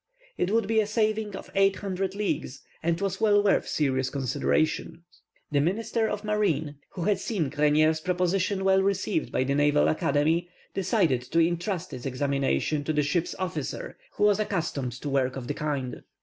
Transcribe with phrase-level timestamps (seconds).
[0.35, 5.03] It would be a saving of eight hundred leagues, and was well worth serious consideration.
[5.51, 10.49] The minister of Marine, who had seen Grenier's proposition well received by the Naval Academy,
[10.73, 15.45] decided to entrust its examination to a ship's officer, who was accustomed to work of
[15.47, 16.01] the kind.